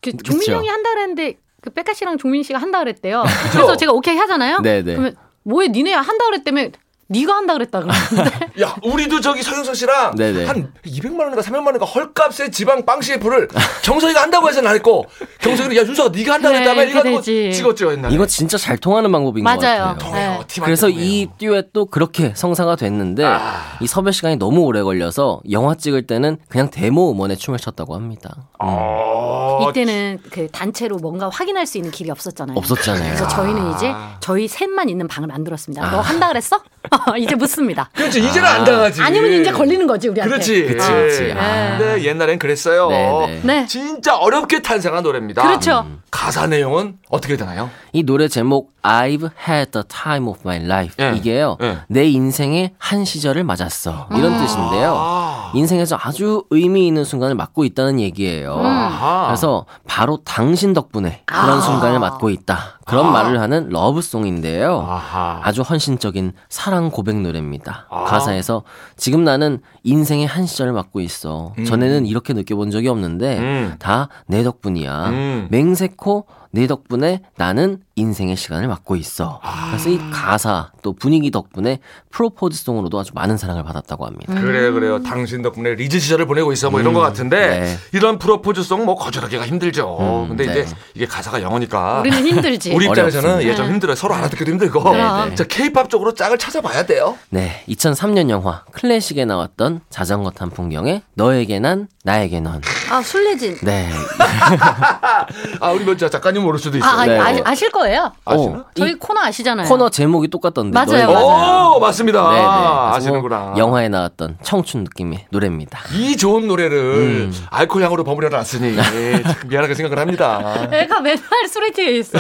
그 0.03 0.17
종민. 0.17 0.51
형이 0.51 0.69
한다 0.69 0.91
그랬는데 0.91 1.39
그 1.61 1.71
백가 1.71 1.93
씨랑 1.95 2.19
종민 2.19 2.43
씨가 2.43 2.59
한다 2.59 2.79
그랬대요. 2.79 3.25
그래서 3.53 3.77
제가 3.77 3.93
오케이 3.93 4.17
하잖아요. 4.17 4.61
네네. 4.61 4.93
그러면 4.93 5.17
뭐해 5.43 5.69
니네 5.69 5.93
한다 5.93 6.27
그랬다며 6.27 6.69
네가 7.11 7.35
한다 7.35 7.55
그랬다 7.55 7.81
그러는데 7.81 8.51
야, 8.63 8.77
우리도 8.85 9.21
저기 9.21 9.43
서영선 9.43 9.75
씨랑 9.75 10.15
네네. 10.15 10.45
한 10.47 10.73
200만 10.87 11.19
원인가 11.19 11.43
300만 11.43 11.67
원인가 11.67 11.85
헐값에 11.85 12.53
지방 12.53 12.87
빵 12.87 13.01
CF를 13.01 13.49
경석이가 13.83 14.23
한다고 14.23 14.49
해서는 14.49 14.69
안 14.71 14.77
했고 14.77 15.07
경석이는 15.41 15.77
야 15.77 15.87
윤서가 15.87 16.11
네가 16.17 16.35
한다고 16.35 16.55
네, 16.55 16.61
했다며 16.61 17.11
이거. 17.11 17.21
찍었죠 17.21 17.93
옛날에. 17.93 18.15
이거 18.15 18.27
진짜 18.27 18.57
잘 18.57 18.79
통하는 18.79 19.11
방법인 19.11 19.43
것 19.43 19.51
맞아요. 19.51 19.85
같아요. 19.87 19.99
통해요. 19.99 20.45
네. 20.47 20.61
그래서 20.63 20.87
통해요. 20.87 21.05
이 21.05 21.29
듀엣도 21.39 21.87
그렇게 21.87 22.33
성사가 22.37 22.77
됐는데 22.77 23.25
아. 23.25 23.77
이 23.81 23.89
섭외 23.89 24.13
시간이 24.13 24.37
너무 24.37 24.61
오래 24.61 24.81
걸려서 24.83 25.41
영화 25.51 25.75
찍을 25.75 26.07
때는 26.07 26.39
그냥 26.49 26.71
데모 26.71 27.11
음원에 27.11 27.35
춤을 27.35 27.59
췄다고 27.59 27.97
합니다. 27.97 28.37
어, 28.61 29.67
이때는 29.71 30.21
그 30.31 30.47
단체로 30.53 30.99
뭔가 30.99 31.29
확인할 31.29 31.67
수 31.67 31.77
있는 31.79 31.91
길이 31.91 32.11
없었잖아요. 32.11 32.57
없었잖아요. 32.57 33.05
그래서 33.17 33.27
저희는 33.29 33.75
이제 33.75 33.93
저희 34.21 34.47
셋만 34.47 34.89
있는 34.89 35.09
방을 35.09 35.27
만들었습니다. 35.29 35.91
너 35.91 36.01
한다 36.01 36.29
그랬어? 36.29 36.61
이제 37.19 37.35
묻습니다. 37.35 37.91
그렇지 37.95 38.21
이제는 38.21 38.49
안 38.49 38.65
당하지. 38.65 39.03
아니면 39.03 39.33
이제 39.33 39.51
걸리는 39.51 39.87
거지 39.87 40.09
우리한테. 40.09 40.33
그렇지. 40.33 40.65
그치, 40.67 40.93
그치. 40.93 41.33
아. 41.37 41.79
근데 41.79 42.05
옛날엔 42.05 42.39
그랬어요. 42.39 42.89
네, 42.89 43.27
네. 43.27 43.41
네. 43.43 43.67
진짜 43.67 44.17
어렵게 44.17 44.63
탄생한 44.63 45.03
노래입니다. 45.03 45.43
그렇죠. 45.43 45.87
가사 46.11 46.47
내용은 46.47 46.99
어떻게 47.09 47.37
되나요? 47.37 47.71
이 47.93 48.03
노래 48.03 48.29
제목 48.29 48.73
I've 48.83 49.31
had 49.49 49.71
the 49.71 49.85
time 49.87 50.29
of 50.29 50.41
my 50.45 50.59
life 50.65 50.95
예. 51.05 51.17
이게요 51.17 51.57
예. 51.63 51.79
내 51.89 52.05
인생의 52.09 52.73
한 52.79 53.05
시절을 53.05 53.45
맞았어 53.45 54.09
이런 54.17 54.37
뜻인데요 54.39 54.95
아. 54.97 55.53
인생에서 55.55 55.97
아주 56.01 56.45
의미 56.51 56.87
있는 56.89 57.05
순간을 57.05 57.35
맞고 57.37 57.65
있다는 57.65 58.01
얘기예요 58.01 58.59
아하. 58.59 59.27
그래서 59.27 59.67
바로 59.87 60.19
당신 60.25 60.73
덕분에 60.73 61.23
그런 61.27 61.61
순간을 61.61 61.99
맞고 62.01 62.31
있다 62.31 62.80
그런 62.91 63.07
아. 63.07 63.11
말을 63.11 63.41
하는 63.41 63.69
러브송인데요 63.71 64.81
아하. 64.87 65.41
아주 65.43 65.63
헌신적인 65.63 66.33
사랑 66.49 66.91
고백 66.91 67.21
노래입니다. 67.21 67.87
아. 67.91 68.05
가사에서 68.05 68.63
지금 68.97 69.25
나는 69.25 69.61
인생의 69.85 70.27
한 70.27 70.47
시절을 70.47 70.73
맞고 70.73 71.01
있어. 71.01 71.55
전에는 71.67 72.07
이렇게 72.07 72.33
느껴본 72.33 72.71
적이 72.71 72.89
없는데 72.89 73.39
음. 73.39 73.75
다내 73.79 74.43
덕분이야. 74.43 75.09
음. 75.11 75.49
맹세코 75.51 76.27
내 76.53 76.67
덕분에 76.67 77.21
나는 77.37 77.79
인생의 77.95 78.37
시간을 78.37 78.67
맞고 78.67 78.97
있어. 78.97 79.39
아. 79.43 79.69
그래서 79.71 79.89
이 79.89 79.99
가사 80.11 80.73
또 80.83 80.93
분위기 80.93 81.31
덕분에 81.31 81.79
프로포즈송으로도 82.11 82.99
아주 82.99 83.13
많은 83.15 83.37
사랑을 83.37 83.63
받았다고 83.63 84.05
합니다. 84.05 84.35
그래 84.35 84.71
그래요. 84.73 85.01
당신 85.03 85.43
덕분에 85.43 85.75
리즈 85.75 86.01
시절을 86.01 86.27
보내고 86.27 86.53
있어 86.53 86.71
뭐 86.71 86.81
이런 86.81 86.93
것 86.93 87.01
같은데 87.01 87.61
네. 87.61 87.77
이런 87.93 88.19
프로포즈송 88.19 88.85
뭐 88.85 88.97
거절하기가 88.97 89.47
힘들죠. 89.47 89.97
음, 90.01 90.29
근데 90.29 90.47
네. 90.47 90.61
이제 90.61 90.77
이게 90.95 91.07
가사가 91.07 91.41
영어니까 91.41 92.01
우리는 92.01 92.27
힘들지. 92.27 92.73
우리 92.81 92.87
입장에서는 92.87 93.29
어렵습니다. 93.29 93.51
예, 93.53 93.55
좀 93.55 93.67
힘들어요. 93.67 93.95
서로 93.95 94.15
알아듣기도 94.15 94.51
힘들고. 94.53 94.83
그럼. 94.83 95.35
자, 95.37 95.45
케이팝 95.45 95.91
쪽으로 95.91 96.15
짝을 96.15 96.39
찾아봐야 96.39 96.87
돼요. 96.87 97.17
네, 97.29 97.63
2003년 97.69 98.31
영화 98.31 98.63
클래식에 98.73 99.25
나왔던 99.25 99.81
자전거 99.91 100.31
탄 100.31 100.51
풍경에 100.51 101.03
너에게 101.15 101.61
난 101.61 101.89
나에게 102.05 102.41
넌. 102.41 102.61
아 102.91 103.03
술래진. 103.03 103.59
네. 103.63 103.89
아, 105.61 105.71
우리 105.73 105.85
먼저 105.85 106.09
작가님 106.09 106.43
모를 106.43 106.59
수도 106.59 106.79
있어요. 106.79 106.91
아, 106.91 107.05
네. 107.07 107.19
아, 107.19 107.41
아실 107.45 107.71
거예요. 107.71 108.13
아시나? 108.25 108.59
어, 108.59 108.65
저희 108.75 108.93
이 108.93 108.95
코너 108.95 109.21
아시잖아요. 109.21 109.69
코너 109.69 109.91
제목이 109.91 110.29
똑같던데. 110.29 110.75
맞아요, 110.75 111.13
맞아요. 111.13 111.73
오, 111.77 111.81
맞습니다. 111.81 112.29
네네. 112.31 112.43
아, 112.43 112.93
아시는구나. 112.97 113.55
영화에 113.59 113.89
나왔던 113.89 114.39
청춘 114.43 114.85
느낌의 114.85 115.27
노래입니다. 115.31 115.81
이 115.93 116.17
좋은 116.17 116.49
노래를 116.49 116.79
음. 116.79 117.47
알코올 117.51 117.85
향으로 117.85 118.03
버무려 118.05 118.29
놨으니 118.31 118.75
참 119.23 119.35
미안하게 119.49 119.75
생각을 119.75 119.99
합니다. 119.99 120.69
애가 120.73 121.01
맨날 121.01 121.21
술에 121.49 121.71
취해 121.73 121.99
있어. 121.99 122.19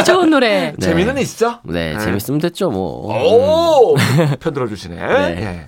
이 0.00 0.04
좋은 0.04 0.30
노래. 0.30 0.72
네. 0.72 0.86
재미는 0.86 1.18
있죠? 1.18 1.60
네, 1.64 1.98
재밌으면 1.98 2.40
됐죠, 2.40 2.70
뭐. 2.70 3.14
오, 3.14 3.94
편 4.40 4.52
들어 4.52 4.66
주시네. 4.66 4.96
네. 4.96 5.42
예. 5.42 5.66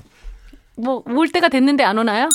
뭐올 0.76 1.28
때가 1.32 1.48
됐는데 1.48 1.84
안 1.84 1.98
오나요? 1.98 2.28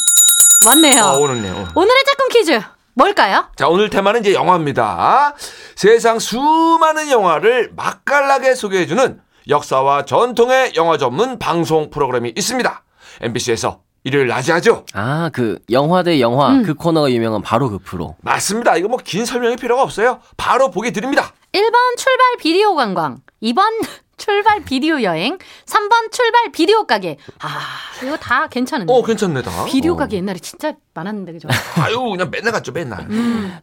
왔네요. 0.68 1.04
아, 1.04 1.14
오늘네요. 1.14 1.54
오늘의 1.76 2.04
짝꿍 2.06 2.30
퀴즈 2.30 2.62
뭘까요? 2.94 3.46
자, 3.56 3.68
오늘 3.68 3.90
테마는 3.90 4.22
이제 4.22 4.34
영화입니다. 4.34 5.34
세상 5.76 6.20
수많은 6.20 7.10
영화를 7.10 7.72
맛깔나게 7.76 8.56
소개해주는 8.56 9.20
역사와 9.50 10.06
전통의 10.06 10.74
영화 10.76 10.98
전문 10.98 11.40
방송 11.40 11.90
프로그램이 11.90 12.34
있습니다. 12.36 12.84
MBC에서 13.22 13.82
일요일 14.04 14.28
낮에 14.28 14.52
하죠? 14.54 14.86
아, 14.94 15.30
그 15.34 15.60
영화 15.72 16.04
대 16.04 16.20
영화 16.20 16.50
음. 16.52 16.64
그 16.64 16.74
코너가 16.74 17.10
유명한 17.12 17.42
바로 17.42 17.70
그 17.70 17.80
프로. 17.80 18.16
맞습니다. 18.22 18.76
이거 18.78 18.88
뭐 18.90 19.00
긴 19.04 19.26
설명이 19.26 19.56
필요가 19.58 19.82
없어요. 19.84 20.20
바로 20.38 20.70
보게 20.72 20.92
드립니다. 20.92 21.34
1번 21.54 21.98
출발 21.98 22.26
비디오 22.40 22.76
관광, 22.76 23.20
2번 23.42 23.62
출발 24.18 24.64
비디오 24.64 25.02
여행, 25.02 25.38
3번 25.66 26.12
출발 26.12 26.52
비디오 26.52 26.86
가게. 26.86 27.18
아, 27.40 27.60
이거 28.04 28.16
다 28.18 28.48
괜찮은데. 28.48 28.92
어, 28.94 29.04
괜찮네, 29.04 29.42
다. 29.42 29.66
비디오 29.66 29.96
가게 29.96 30.18
옛날에 30.18 30.40
진짜 30.40 30.74
많았는데 30.94 31.34
그죠? 31.34 31.48
아유, 31.82 32.00
그냥 32.00 32.30
맨날 32.32 32.52
갔죠, 32.54 32.72
맨날. 32.72 33.08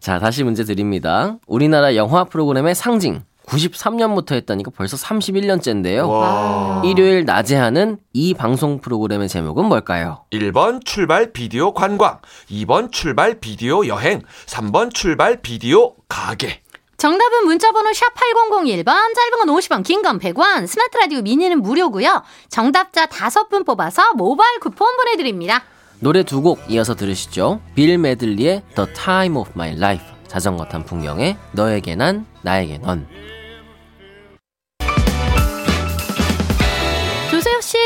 자, 0.00 0.18
다시 0.18 0.42
문제 0.44 0.64
드립니다. 0.64 1.37
우리나라 1.47 1.94
영화 1.97 2.25
프로그램의 2.25 2.75
상징. 2.75 3.23
93년부터 3.50 4.33
했다니까 4.33 4.71
벌써 4.76 4.97
31년째인데요. 4.97 6.09
와. 6.09 6.83
일요일 6.85 7.25
낮에 7.25 7.57
하는 7.57 7.99
이 8.12 8.33
방송 8.35 8.80
프로그램의 8.80 9.28
제목은 9.28 9.64
뭘까요? 9.66 10.25
1번 10.33 10.85
출발 10.85 11.33
비디오 11.33 11.75
관광, 11.75 12.21
2번 12.50 12.92
출발 12.92 13.40
비디오 13.40 13.87
여행, 13.87 14.23
3번 14.47 14.95
출발 14.95 15.40
비디오 15.42 15.95
가게. 16.09 16.62
정답은 16.97 17.47
문자번호 17.47 17.92
샵 17.95 18.12
8001번, 18.14 18.85
짧은 18.85 19.38
건 19.47 19.57
50원, 19.57 19.83
긴 19.85 20.02
건 20.02 20.19
100원, 20.19 20.66
스마트 20.66 20.99
라디오 20.99 21.23
미니는 21.23 21.62
무료고요. 21.62 22.23
정답자 22.50 23.07
5분 23.07 23.64
뽑아서 23.64 24.12
모바일 24.14 24.61
쿠폰 24.61 24.97
보내드립니다. 24.97 25.62
노래 26.00 26.23
두 26.23 26.42
곡 26.42 26.61
이어서 26.71 26.95
들으시죠. 26.95 27.61
빌 27.75 27.97
메들리의 27.99 28.62
The 28.75 28.92
Time 28.95 29.37
of 29.38 29.50
My 29.54 29.73
Life, 29.76 30.07
자전거 30.28 30.66
탄 30.66 30.85
풍경의 30.85 31.37
너에게 31.52 31.97
난 31.97 32.26
나에게 32.42 32.78
넌. 32.78 33.07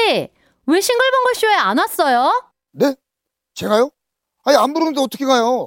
씨, 0.05 0.29
왜 0.67 0.81
싱글벙글 0.81 1.35
쇼에 1.35 1.55
안 1.55 1.79
왔어요? 1.79 2.53
네? 2.73 2.95
제가요? 3.55 3.91
아니 4.45 4.57
안 4.59 4.75
부르는데 4.75 5.01
어떻게 5.01 5.25
가요? 5.25 5.65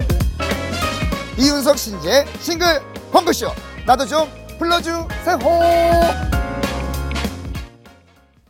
이윤석 1.36 1.76
신재 1.76 2.24
싱글 2.38 2.80
펑크쇼 3.12 3.48
나도 3.84 4.06
좀 4.06 4.28
불러주세요 4.58 5.38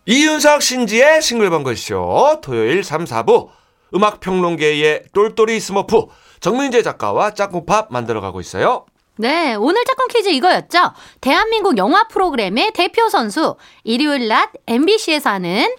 이윤석 0.04 0.60
신지의 0.62 1.22
싱글벙글쇼 1.22 2.40
토요일 2.42 2.84
3, 2.84 3.04
4부 3.04 3.48
음악평론계의 3.94 5.04
똘똘이 5.14 5.58
스머프 5.58 6.06
정민재 6.40 6.82
작가와 6.82 7.32
짝꿍팝 7.32 7.90
만들어가고 7.90 8.40
있어요. 8.40 8.84
네, 9.20 9.56
오늘 9.56 9.84
짝꿍 9.84 10.06
퀴즈 10.12 10.28
이거였죠. 10.28 10.92
대한민국 11.20 11.76
영화 11.76 12.06
프로그램의 12.06 12.70
대표 12.72 13.08
선수, 13.08 13.56
일요일 13.82 14.28
낮 14.28 14.50
MBC에서 14.68 15.30
하는 15.30 15.74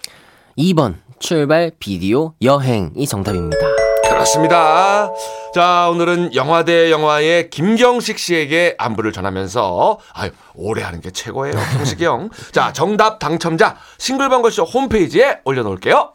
2번 0.58 0.96
출발 1.18 1.72
비디오 1.78 2.34
여행이 2.42 3.06
정답입니다. 3.06 3.66
그렇습니다. 4.10 5.10
자, 5.54 5.88
오늘은 5.90 6.34
영화 6.34 6.64
대 6.64 6.90
영화의 6.90 7.48
김경식 7.48 8.18
씨에게 8.18 8.74
안부를 8.76 9.12
전하면서 9.12 9.98
아유, 10.12 10.30
오래 10.54 10.82
하는 10.82 11.00
게 11.00 11.10
최고예요. 11.10 11.54
경식이 11.78 12.04
형. 12.04 12.28
자, 12.52 12.74
정답 12.74 13.18
당첨자 13.20 13.78
싱글벙글쇼 13.96 14.64
홈페이지에 14.64 15.38
올려 15.44 15.62
놓을게요. 15.62 16.12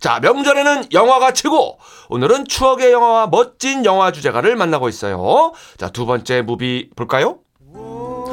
자, 0.00 0.18
명절에는 0.18 0.86
영화가 0.92 1.32
최고! 1.32 1.78
오늘은 2.12 2.44
추억의 2.44 2.92
영화와 2.92 3.28
멋진 3.28 3.86
영화 3.86 4.12
주제가를 4.12 4.54
만나고 4.54 4.90
있어요. 4.90 5.52
자, 5.78 5.88
두 5.88 6.04
번째 6.04 6.42
무비 6.42 6.90
볼까요? 6.94 7.38
오, 7.74 8.26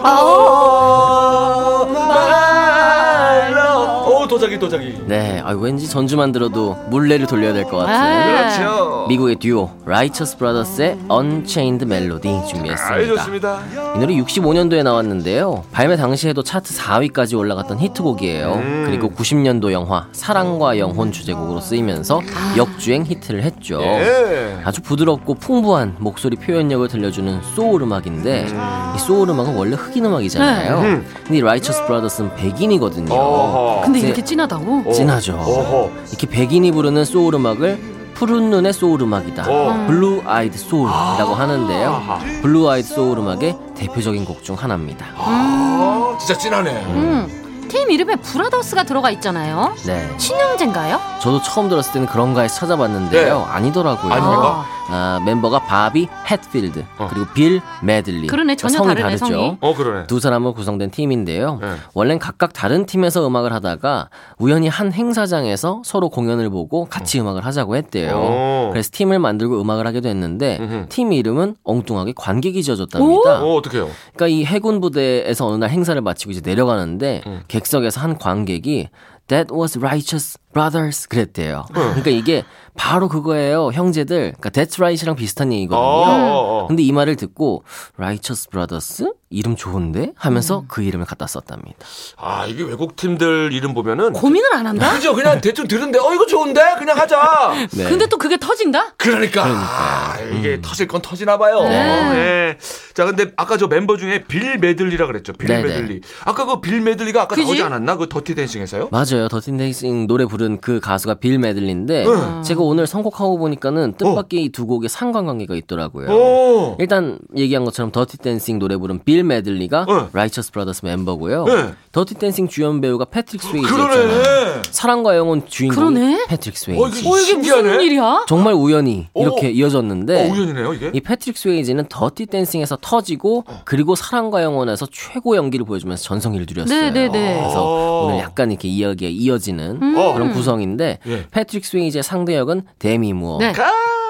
도자기, 4.29 4.57
도자기. 4.59 5.01
네, 5.07 5.41
아, 5.43 5.51
왠지 5.53 5.89
전주만 5.89 6.31
들어도 6.31 6.77
물레를 6.89 7.25
돌려야 7.27 7.51
될 7.53 7.63
것 7.65 7.77
같은 7.77 7.93
아. 7.93 8.25
그렇죠. 8.57 9.05
미국의 9.09 9.36
듀오 9.38 9.69
라이처스 9.86 10.38
브라더스의 10.38 10.98
Unchained 11.12 11.86
Melody 11.86 12.38
아유, 12.39 12.48
준비했습니다. 12.48 13.15
좋습니다. 13.15 13.59
이 13.95 14.00
노래 14.00 14.13
65년도에 14.15 14.83
나왔는데요. 14.83 15.63
발매 15.71 15.95
당시에도 15.98 16.43
차트 16.43 16.74
4위까지 16.75 17.38
올라갔던 17.38 17.79
히트곡이에요. 17.79 18.53
음. 18.53 18.83
그리고 18.86 19.09
90년도 19.09 19.71
영화 19.71 20.07
사랑과 20.12 20.77
영혼 20.77 21.12
주제곡으로 21.12 21.59
쓰이면서 21.59 22.21
역주행 22.55 23.05
히트를 23.05 23.41
했죠. 23.43 23.81
예. 23.81 24.59
아주 24.63 24.81
부드럽고 24.81 25.36
풍부한 25.36 25.95
목소리 26.00 26.36
표현력을 26.38 26.88
들려주는 26.88 27.41
소울 27.55 27.81
음악인데 27.81 28.48
이 28.95 29.00
소울 29.00 29.29
음악은 29.29 29.55
원래 29.55 29.75
흑인 29.75 30.05
음악이잖아요. 30.05 30.81
네. 30.81 31.01
근데 31.24 31.38
이 31.38 31.41
라이처스 31.41 31.86
브라더스는 31.86 32.36
백인이거든요. 32.36 33.13
어허. 33.13 33.81
근데 33.86 34.00
네. 34.00 34.05
이렇게 34.07 34.18
진하다고? 34.23 34.83
어. 34.88 34.91
진하죠. 34.91 35.35
어허. 35.38 35.91
이렇게 36.09 36.27
백인이 36.27 36.71
부르는 36.71 37.05
소울 37.05 37.35
음악을 37.35 37.99
푸른 38.13 38.49
눈의 38.49 38.73
소울 38.73 39.01
음악이다. 39.01 39.45
어. 39.47 39.85
blue-eyed 39.88 40.58
soul이라고 40.58 41.34
하는데요. 41.35 41.89
아하. 41.89 42.19
blue-eyed 42.41 42.88
soul 42.93 43.17
음악의 43.19 43.55
대표적인 43.75 44.25
곡 44.25 44.43
중 44.43 44.55
하나입니다. 44.55 45.05
아, 45.17 46.17
진짜 46.19 46.38
진하네. 46.38 46.71
음, 46.88 47.67
팀 47.69 47.89
이름에 47.89 48.15
브라더스가 48.17 48.83
들어가 48.83 49.09
있잖아요. 49.11 49.73
네. 49.85 50.09
친형제인가요? 50.17 50.99
저도 51.21 51.41
처음 51.41 51.69
들었을 51.69 51.93
때는 51.93 52.07
그런가 52.07 52.41
해서 52.41 52.55
찾아봤는데요. 52.55 53.38
네. 53.38 53.45
아니더라고요. 53.45 54.11
아닙니까? 54.11 54.65
아, 54.89 55.00
아, 55.19 55.24
멤버가 55.25 55.60
바비 55.60 56.08
햇필드 56.29 56.84
그리고 57.10 57.25
빌 57.34 57.62
매들리. 57.84 58.27
그러네, 58.27 58.55
전혀 58.55 58.77
성이 58.77 58.88
다르네, 58.89 59.01
다르죠. 59.03 59.25
성이. 59.25 59.58
어, 59.62 59.74
그러네. 59.74 60.08
두 60.08 60.19
사람으로 60.19 60.53
구성된 60.53 60.91
팀인데요. 60.91 61.60
네. 61.62 61.75
원래는 61.93 62.19
각각 62.19 62.53
다른 62.53 62.86
팀에서 62.86 63.25
음악을 63.27 63.53
하다가 63.53 64.10
우연히 64.38 64.67
한 64.67 64.91
행사장에서 64.91 65.81
서로 65.86 66.10
공연을 66.10 66.50
보고 66.50 66.86
같이 66.86 67.19
음악을 67.19 67.46
하자고 67.46 67.75
했대요. 67.75 68.17
오. 68.17 68.69
그래서 68.72 68.89
팀을 68.91 69.19
만들고 69.19 69.62
음악을 69.62 69.88
하게 69.88 70.01
됐는데 70.01 70.58
음흠. 70.60 70.86
팀 70.89 71.13
이름은 71.13 71.55
엉뚱하게 71.63 72.13
관객이 72.15 72.62
지어줬답니다. 72.63 73.43
어, 73.43 73.55
어떡해요? 73.55 73.89
그러니까 74.15 74.27
이 74.27 74.46
해군 74.46 74.81
부대에서 74.81 75.48
어느 75.48 75.58
날 75.58 75.69
행사를 75.69 76.00
마치고 76.00 76.31
이제 76.31 76.41
내려가는데 76.43 77.22
음. 77.25 77.41
객석에서 77.48 78.01
한 78.01 78.17
관객이 78.17 78.89
That 79.27 79.53
was 79.53 79.77
righteous 79.77 80.39
brothers 80.53 81.08
그랬대요. 81.08 81.65
어. 81.70 81.74
그러니까 81.74 82.10
이게 82.12 82.44
바로 82.75 83.10
그거예요. 83.10 83.72
형제들. 83.74 84.34
그러니까 84.39 84.50
That's 84.50 84.79
right이랑 84.79 85.15
비슷한 85.15 85.51
얘기거든요. 85.51 85.79
어, 85.79 86.06
어, 86.08 86.63
어. 86.63 86.68
근데 86.68 86.82
이 86.84 86.91
말을 86.91 87.15
듣고 87.18 87.63
righteous 87.98 88.48
brothers 88.50 89.06
이름 89.32 89.56
좋은데 89.56 90.13
하면서 90.15 90.62
음. 90.62 90.65
그 90.68 90.82
이름을 90.82 91.06
갖다 91.06 91.27
썼답니다. 91.27 91.77
아, 92.18 92.46
이게 92.48 92.63
외국 92.63 92.96
팀들 92.96 93.51
이름 93.53 93.74
보면은. 93.75 94.13
고민을 94.13 94.53
안 94.56 94.65
한다? 94.65 94.91
그죠? 94.94 95.13
그냥 95.13 95.39
대충 95.39 95.68
들은데, 95.68 96.00
어, 96.00 96.13
이거 96.15 96.25
좋은데? 96.25 96.62
그냥 96.79 96.98
하자. 96.98 97.53
네. 97.77 97.84
근데 97.89 98.08
또 98.08 98.18
그게 98.18 98.38
터진다? 98.38 98.94
그러니까. 98.98 99.44
아, 99.46 100.18
이게 100.34 100.60
터질 100.62 100.88
건 100.88 101.01
터지나 101.01 101.38
봐요. 101.38 101.62
네. 101.63 101.75
예. 102.15 102.58
자, 102.96 103.06
근데 103.06 103.27
아까 103.36 103.58
저 103.58 103.68
멤버 103.68 103.98
중에 103.98 104.24
빌 104.24 104.58
메들리라 104.58 105.06
그랬죠. 105.06 105.34
빌 105.34 105.48
네네. 105.50 105.63
메들리. 105.63 106.01
아까 106.25 106.46
그 106.46 106.62
빌 106.62 106.82
메들리가 106.82 107.24
아까 107.24 107.36
그지? 107.36 107.46
나오지 107.46 107.62
않았나? 107.63 107.98
그 107.98 108.10
더티 108.10 108.34
댄싱에서요? 108.34 108.89
맞아요. 108.91 109.27
Dirty 109.29 109.58
Dancing 109.58 110.08
노래 110.08 110.25
부른 110.25 110.39
그 110.50 110.79
가수가 110.79 111.15
빌 111.15 111.38
메들리인데 111.39 112.06
응. 112.08 112.44
제가 112.44 112.62
오늘 112.62 112.88
선곡하고 112.88 113.38
보니까는 113.38 113.94
뜻밖의 113.94 114.46
이두 114.46 114.65
곡에 114.65 114.88
상관관계가 114.88 115.56
있더라고요. 115.56 116.10
오. 116.10 116.75
일단 116.79 117.20
얘기한 117.38 117.65
것처럼 117.65 117.91
Dirty 117.91 118.17
Dancing 118.17 118.60
노래 118.60 118.75
부른 118.77 119.01
빌 119.06 119.24
메들리가 119.24 119.86
응. 119.89 120.08
라이처스 120.13 120.51
브라더스 120.51 120.86
멤버고요. 120.86 121.46
네. 121.46 121.70
Dirty 121.91 122.15
Dancing 122.15 122.48
주연 122.48 122.82
배우가 122.82 123.06
패트릭 123.06 123.41
스웨이지였잖아요. 123.41 124.62
사랑과 124.72 125.15
영혼 125.18 125.46
주인공이 125.46 125.75
그러네. 125.96 126.25
패트릭 126.27 126.56
어, 126.56 126.58
스웨이지. 126.58 127.00
이게 127.00 127.10
어, 127.10 127.18
이게. 127.18 127.36
무슨 127.36 127.82
일이야? 127.82 128.25
정말 128.27 128.53
우연히 128.53 129.08
어. 129.13 129.22
이렇게 129.22 129.50
이어졌는데 129.51 130.29
어, 130.29 130.34
우연이네요, 130.34 130.74
이게. 130.74 130.91
이 130.94 131.00
패트릭 131.00 131.38
스웨이지는 131.38 131.86
Dirty 131.89 132.27
Dancing에서 132.27 132.77
터지고 132.82 133.44
그리고 133.65 133.96
사랑과 133.96 134.44
영혼에서 134.44 134.88
최고 134.91 135.36
연기를 135.36 135.65
보여주면서 135.65 136.03
전성기를 136.03 136.46
누렸어요. 136.50 136.91
네네네. 136.91 137.39
그래서 137.39 137.63
어. 137.63 138.06
오늘 138.06 138.20
약간 138.20 138.51
이렇게 138.51 138.68
이야기가 138.68 139.10
이어지는 139.12 139.98
어. 139.98 140.13
그런 140.13 140.28
구성인데 140.33 141.00
예. 141.05 141.27
패트릭 141.31 141.65
스웨이지의 141.65 142.03
상대 142.03 142.36
역은 142.36 142.63
데미 142.79 143.13
무어. 143.13 143.39
네. 143.39 143.53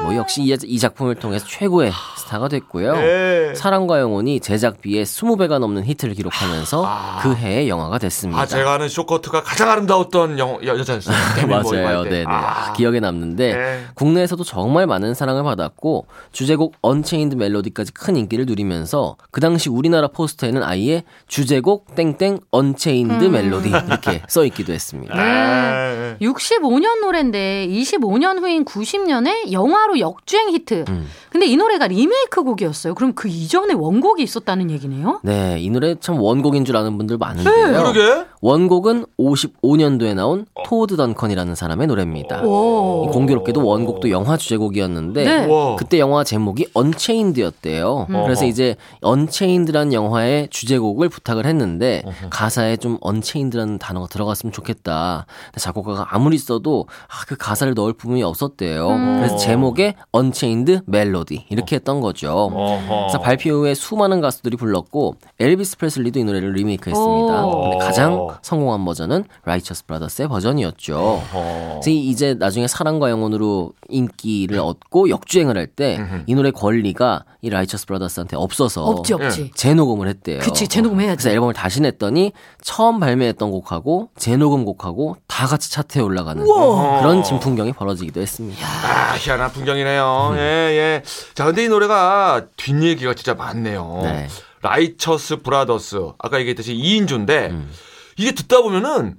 뭐 0.02 0.16
역시 0.16 0.42
이, 0.44 0.58
이 0.64 0.80
작품을 0.80 1.16
통해서 1.16 1.46
최고의 1.46 1.92
스타가 2.18 2.48
됐고요. 2.48 2.96
예. 2.98 3.54
사랑과 3.56 4.00
영혼이 4.00 4.40
제작비의 4.40 5.06
20배가 5.06 5.60
넘는 5.60 5.86
히트를 5.86 6.14
기록하면서 6.14 7.20
그 7.22 7.36
해의 7.36 7.68
영화가 7.68 7.98
됐습니다. 7.98 8.42
아, 8.42 8.46
제가 8.46 8.74
아는 8.74 8.88
쇼트커트가 8.88 9.44
가장 9.44 9.70
아름다웠던 9.70 10.40
영, 10.40 10.58
여, 10.66 10.78
여자였어요. 10.78 11.16
맞아요. 11.48 11.88
할 11.88 12.04
때. 12.04 12.10
네네. 12.10 12.26
아. 12.28 12.74
기억에 12.74 13.00
남는데 13.00 13.54
네. 13.54 13.86
국내에서도 13.96 14.44
정말 14.44 14.88
많은 14.88 15.14
사랑을 15.14 15.44
받았고 15.44 16.06
주제곡 16.32 16.76
Unchained 16.82 17.36
Melody까지 17.36 17.94
큰 17.94 18.16
인기를 18.16 18.46
누리면서 18.46 19.18
그 19.32 19.42
당시 19.42 19.70
우리나라 19.70 20.08
포스터에는 20.08 20.64
아예 20.64 21.04
주제곡 21.28 21.96
땡땡 21.96 22.40
Unchained 22.52 23.26
Melody 23.26 23.70
이렇게 23.70 24.22
써 24.28 24.46
있기도 24.46 24.72
했습니다. 24.74 25.16
네. 25.16 26.09
65년 26.22 27.02
노래인데 27.02 27.68
25년 27.70 28.40
후인 28.40 28.66
90년에 28.66 29.52
영화로 29.52 30.00
역주행 30.00 30.50
히트. 30.52 30.86
음. 30.90 31.08
근데 31.32 31.46
이 31.46 31.56
노래가 31.56 31.88
리메이크 31.88 32.44
곡이었어요. 32.44 32.96
그럼 32.96 33.14
그 33.14 33.28
이전에 33.28 33.74
원곡이 33.74 34.24
있었다는 34.24 34.72
얘기네요? 34.72 35.20
네, 35.24 35.58
이 35.60 35.70
노래 35.70 35.96
참 36.00 36.20
원곡인 36.20 36.66
줄 36.66 36.76
아는 36.76 36.98
분들 36.98 37.18
많은데요. 37.18 37.68
네, 37.68 37.78
그러게. 37.78 38.26
원곡은 38.42 39.06
55년도에 39.20 40.16
나온 40.16 40.46
토드 40.66 40.98
던컨이라는 40.98 41.54
사람의 41.56 41.88
노래입니다. 41.88 42.42
오. 42.44 43.06
이 43.08 43.12
공교롭게도 43.12 43.64
원곡도 43.64 44.10
영화 44.10 44.38
주제곡이었는데 44.38 45.24
네. 45.24 45.46
와. 45.46 45.76
그때 45.76 46.00
영화 46.00 46.24
제목이 46.24 46.68
Unchained였대요. 46.74 48.08
그래서 48.10 48.46
이제 48.46 48.76
Unchained라는 49.02 49.94
영화의 49.94 50.48
주제곡을 50.50 51.10
부탁을 51.10 51.46
했는데 51.46 52.04
가사에 52.30 52.78
좀 52.78 52.98
unchained라는 53.02 53.78
단어가 53.78 54.08
들어갔으면 54.08 54.52
좋겠다. 54.52 55.26
작곡가가 55.58 55.99
아무리 56.10 56.38
써도 56.38 56.88
아, 57.08 57.26
그 57.28 57.36
가사를 57.36 57.74
넣을 57.74 57.94
부분이 57.94 58.22
없었대요. 58.24 58.88
그래서 59.20 59.38
제목에 59.38 59.96
Unchained 60.12 60.82
Melody 60.86 61.46
이렇게 61.50 61.76
했던 61.78 62.02
거죠. 62.02 62.32
어허. 62.54 62.88
그래서 63.08 63.20
발표 63.20 63.52
후에 63.52 63.74
수많은 63.74 64.22
가수들이 64.22 64.58
불렀고 64.58 65.16
엘비스 65.40 65.78
프레슬리도 65.78 66.20
이 66.20 66.24
노래를 66.24 66.54
리메이크했습니다. 66.54 67.46
오. 67.46 67.62
근데 67.64 67.78
가장 67.78 68.28
성공한 68.42 68.86
버전은 68.86 69.26
라이처스 69.46 69.86
브라더스의 69.86 70.28
버전이었죠. 70.28 70.98
어허. 70.98 71.80
그래서 71.82 71.90
이제 71.90 72.34
나중에 72.34 72.68
사랑과 72.68 73.10
영혼으로 73.10 73.72
인기를 73.90 74.60
얻고 74.60 75.10
역주행을 75.10 75.58
할 75.58 75.68
때 75.76 76.00
이 76.28 76.36
노래 76.36 76.52
권리가 76.52 77.24
이 77.42 77.50
라이처스 77.50 77.86
브라더스한테 77.88 78.36
없어서 78.36 78.84
없지, 78.84 79.14
없지. 79.14 79.52
재녹음을 79.56 80.08
했대요. 80.08 80.40
그치, 80.40 80.68
재녹음해야지. 80.68 81.16
그래서 81.24 81.30
앨범을 81.34 81.54
다시 81.54 81.82
냈더니 81.82 82.34
처음 82.62 83.00
발매했던 83.00 83.50
곡하고 83.52 84.10
재녹음 84.18 84.66
곡하고 84.66 85.16
다 85.28 85.48
같이 85.48 85.72
차트에 85.72 86.00
올라가는 86.02 86.44
그런 86.44 87.24
진풍경이 87.24 87.74
벌어지기도 87.74 88.22
했습니다. 88.22 88.64
아, 88.66 89.16
희한한 89.18 89.52
풍경이네요. 89.52 90.34
예, 90.36 90.40
예. 90.40 91.04
자, 91.34 91.46
근데 91.46 91.64
이 91.64 91.68
노래가 91.70 92.46
뒷얘기가 92.58 93.14
진짜 93.16 93.34
많네요. 93.34 94.00
네. 94.04 94.28
라이처스 94.62 95.38
브라더스. 95.38 96.12
아까 96.20 96.40
얘기했듯이 96.40 96.74
2인조인데, 96.76 97.50
음. 97.50 97.72
이게 98.18 98.34
듣다 98.34 98.62
보면은 98.62 99.16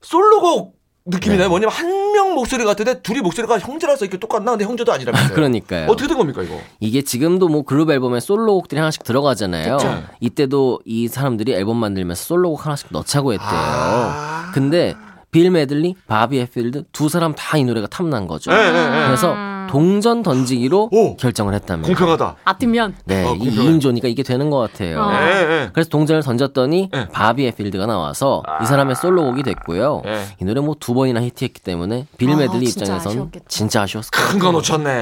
솔로곡 0.00 0.74
느낌이 1.06 1.34
네. 1.36 1.40
나요. 1.40 1.50
뭐냐면 1.50 1.74
한 1.74 2.04
명 2.14 2.32
목소리 2.34 2.64
같은데 2.64 3.02
둘이 3.02 3.20
목소리가 3.20 3.58
형제라서 3.58 4.04
이렇게 4.04 4.18
똑같나? 4.18 4.52
근데 4.52 4.64
형제도 4.64 4.92
아니라면서요. 4.92 5.34
그러니까요. 5.34 5.86
어떻게 5.90 6.06
된 6.06 6.16
겁니까, 6.16 6.42
이거? 6.42 6.58
이게 6.80 7.02
지금도 7.02 7.48
뭐 7.48 7.62
그룹 7.62 7.90
앨범에 7.90 8.20
솔로곡들이 8.20 8.78
하나씩 8.78 9.02
들어가잖아요. 9.02 9.76
그쵸. 9.76 10.02
이때도 10.20 10.80
이 10.84 11.08
사람들이 11.08 11.52
앨범 11.54 11.76
만들면서 11.78 12.22
솔로곡 12.24 12.64
하나씩 12.64 12.86
넣자고 12.90 13.32
했대요. 13.32 13.48
아. 13.50 14.50
근데 14.54 14.94
빌 15.34 15.50
메들리, 15.50 15.96
바비 16.06 16.38
햇필드 16.38 16.84
두 16.92 17.08
사람 17.08 17.34
다 17.34 17.58
이 17.58 17.64
노래가 17.64 17.86
탐난 17.88 18.26
거죠. 18.28 18.50
네, 18.52 18.70
네, 18.72 18.90
네. 18.90 19.06
그래서 19.06 19.34
동전 19.68 20.22
던지기로 20.22 20.90
오. 20.92 21.16
결정을 21.16 21.54
했답니다. 21.54 21.88
공평하다. 21.88 22.36
앞뒷면. 22.44 22.94
네, 23.06 23.24
어, 23.24 23.34
이 23.34 23.38
공평해. 23.38 23.68
2인조니까 23.78 24.04
이게 24.04 24.22
되는 24.22 24.48
것 24.50 24.58
같아요. 24.58 25.00
어. 25.02 25.12
예, 25.12 25.26
예. 25.64 25.70
그래서 25.72 25.88
동전을 25.90 26.22
던졌더니 26.22 26.90
네. 26.92 27.08
바비 27.12 27.44
햇필드가 27.46 27.86
나와서 27.86 28.42
이 28.62 28.66
사람의 28.66 28.94
솔로곡이 28.96 29.42
됐고요. 29.42 30.02
네. 30.04 30.24
이 30.40 30.44
노래 30.44 30.60
뭐 30.60 30.74
두 30.78 30.94
번이나 30.94 31.20
히트했기 31.22 31.60
때문에 31.62 32.06
빌 32.18 32.30
아, 32.30 32.36
메들리 32.36 32.66
진짜 32.66 32.84
입장에선 32.84 33.10
아쉬웠겠다. 33.12 33.44
진짜 33.48 33.82
아쉬웠을 33.82 34.10
거예요. 34.12 34.28
큰거 34.30 34.52
놓쳤네. 34.52 34.92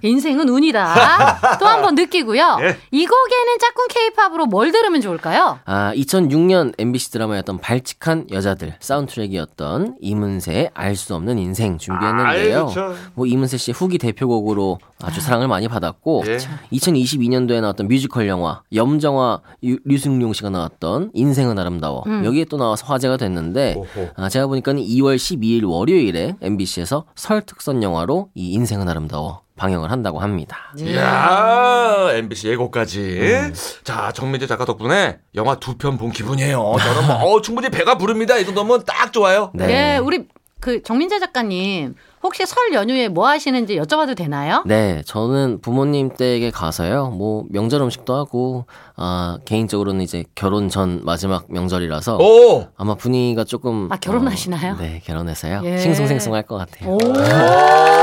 네. 0.00 0.08
예. 0.08 0.08
인생은 0.08 0.48
운이다. 0.48 1.56
또 1.58 1.66
한 1.66 1.82
번 1.82 1.94
느끼고요. 1.94 2.58
예. 2.60 2.76
이 2.90 3.06
곡에는 3.06 3.58
짝꿍 3.60 3.86
케이팝으로 3.88 4.46
뭘 4.46 4.72
들으면 4.72 5.00
좋을까요? 5.00 5.58
아, 5.64 5.92
2006년 5.94 6.72
MBC 6.78 7.10
드라마였던 7.12 7.58
발칙한 7.58 8.26
여자들 8.30 8.74
사운드트랙이었던 8.80 9.96
이문세의 10.00 10.70
알 10.74 10.96
수 10.96 11.14
없는 11.14 11.38
인생 11.38 11.76
준비했는데요. 11.78 12.66
그쵸. 12.66 12.94
뭐 13.14 13.26
이문세 13.26 13.56
씨의 13.58 13.74
후기 13.74 13.98
대표곡으로 13.98 14.78
아주 15.02 15.20
사랑을 15.20 15.46
많이 15.48 15.68
받았고 15.68 16.24
예. 16.26 16.38
2022년도에 16.72 17.60
나왔던 17.60 17.88
뮤지컬 17.88 18.26
영화 18.28 18.62
염정화 18.74 19.40
유- 19.64 19.78
류승룡 19.84 20.32
씨가 20.32 20.50
나왔던 20.50 21.10
인생은 21.12 21.58
아름다워 21.58 22.02
여기에 22.24 22.44
또 22.46 22.56
나와서 22.56 22.86
화제가 22.86 23.16
됐는데. 23.18 23.76
아, 24.16 24.28
제가 24.28 24.46
보니까는 24.46 24.82
2월 24.82 25.16
12일 25.16 25.68
월요일에 25.68 26.36
MBC에서 26.40 27.04
설 27.14 27.42
특선 27.42 27.82
영화로 27.82 28.30
이 28.34 28.52
인생은 28.52 28.88
아름다워 28.88 29.40
방영을 29.56 29.90
한다고 29.90 30.20
합니다. 30.20 30.56
이야, 30.78 32.08
MBC 32.12 32.48
예고까지. 32.48 33.00
음. 33.20 33.54
자, 33.84 34.12
정민재 34.12 34.46
작가 34.46 34.64
덕분에 34.64 35.18
영화 35.34 35.54
두 35.56 35.76
편 35.78 35.96
본 35.98 36.10
기분이에요. 36.12 36.74
저는 36.78 37.06
뭐, 37.06 37.34
어, 37.36 37.40
충분히 37.40 37.68
배가 37.70 37.96
부릅니다. 37.98 38.36
이 38.36 38.44
정도면 38.44 38.84
딱 38.86 39.12
좋아요. 39.12 39.50
네. 39.54 39.94
예, 39.94 39.98
우리 39.98 40.26
그 40.60 40.82
정민재 40.82 41.20
작가님 41.20 41.94
혹시 42.22 42.44
설 42.44 42.72
연휴에 42.72 43.08
뭐 43.08 43.28
하시는지 43.28 43.76
여쭤봐도 43.76 44.16
되나요? 44.16 44.62
네, 44.66 45.02
저는 45.04 45.60
부모님 45.60 46.14
댁에 46.16 46.50
가서요. 46.50 47.10
뭐 47.10 47.44
명절 47.50 47.80
음식도 47.82 48.14
하고 48.14 48.64
아, 48.96 49.38
개인적으로는 49.44 50.00
이제 50.00 50.24
결혼 50.34 50.68
전 50.68 51.02
마지막 51.04 51.44
명절이라서 51.48 52.16
오! 52.18 52.68
아마 52.76 52.94
분위기가 52.94 53.44
조금 53.44 53.88
아, 53.92 53.96
결혼하시나요? 53.96 54.72
어, 54.72 54.76
네, 54.80 55.00
결혼해서요. 55.04 55.60
예. 55.64 55.78
싱숭생숭할 55.78 56.42
것 56.44 56.56
같아요. 56.56 56.96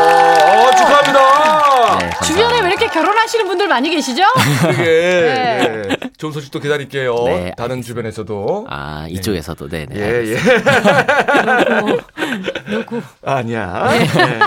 축하합니다. 1.04 1.98
네, 2.00 2.10
감사합니다. 2.10 2.22
주변에 2.22 2.60
왜 2.62 2.68
이렇게 2.70 2.88
결혼하시는 2.88 3.48
분들 3.48 3.68
많이 3.68 3.90
계시죠? 3.90 4.24
그게, 4.62 4.84
네. 4.84 5.82
예. 6.06 6.10
좋은 6.18 6.32
소식도 6.32 6.60
기다릴게요. 6.60 7.16
네. 7.26 7.54
다른 7.58 7.82
주변에서도. 7.82 8.68
아, 8.70 9.08
이쪽에서도 9.10 9.68
네, 9.70 9.86
네. 9.86 10.00
예, 10.00 10.34
예. 10.34 10.38
누구? 12.70 13.02
아니야. 13.24 13.88
네. 13.90 14.02
예. 14.02 14.40